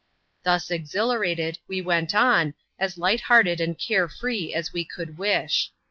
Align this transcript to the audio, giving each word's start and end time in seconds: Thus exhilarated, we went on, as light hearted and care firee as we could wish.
Thus 0.41 0.71
exhilarated, 0.71 1.59
we 1.67 1.79
went 1.79 2.15
on, 2.15 2.55
as 2.79 2.97
light 2.97 3.21
hearted 3.21 3.61
and 3.61 3.77
care 3.77 4.07
firee 4.07 4.51
as 4.51 4.73
we 4.73 4.83
could 4.83 5.19
wish. 5.19 5.71